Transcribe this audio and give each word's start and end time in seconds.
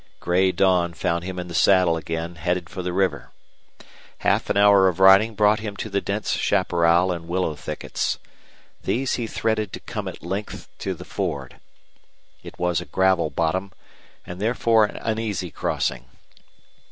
Gray 0.19 0.51
dawn 0.51 0.95
found 0.95 1.23
him 1.25 1.37
in 1.37 1.47
the 1.47 1.53
saddle 1.53 1.95
again 1.95 2.33
headed 2.33 2.71
for 2.71 2.81
the 2.81 2.91
river. 2.91 3.31
Half 4.21 4.49
an 4.49 4.57
hour 4.57 4.87
of 4.87 4.99
riding 4.99 5.35
brought 5.35 5.59
him 5.59 5.75
to 5.75 5.91
the 5.91 6.01
dense 6.01 6.31
chaparral 6.31 7.11
and 7.11 7.27
willow 7.27 7.53
thickets. 7.53 8.17
These 8.81 9.13
he 9.13 9.27
threaded 9.27 9.71
to 9.73 9.79
come 9.79 10.07
at 10.07 10.23
length 10.23 10.69
to 10.79 10.95
the 10.95 11.05
ford. 11.05 11.59
It 12.41 12.57
was 12.57 12.81
a 12.81 12.85
gravel 12.85 13.29
bottom, 13.29 13.73
and 14.25 14.41
therefore 14.41 14.85
an 14.85 15.19
easy 15.19 15.51
crossing. 15.51 16.05